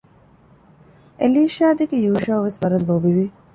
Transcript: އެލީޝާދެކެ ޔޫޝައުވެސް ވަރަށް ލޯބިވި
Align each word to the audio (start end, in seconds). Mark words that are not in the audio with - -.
އެލީޝާދެކެ 1.19 1.95
ޔޫޝައުވެސް 2.13 2.59
ވަރަށް 2.61 2.85
ލޯބިވި 2.87 3.25